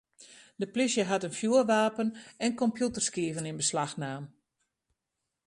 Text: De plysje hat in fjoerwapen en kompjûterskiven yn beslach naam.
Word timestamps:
De 0.61 0.67
plysje 0.71 1.03
hat 1.09 1.23
in 1.27 1.35
fjoerwapen 1.39 2.07
en 2.45 2.51
kompjûterskiven 2.61 3.47
yn 3.49 3.59
beslach 3.61 3.95
naam. 4.03 4.23